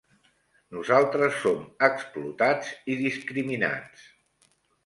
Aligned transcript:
Nosaltres 0.77 1.37
som 1.43 1.59
explotats 1.89 2.73
i 2.95 2.97
discriminats. 3.05 4.09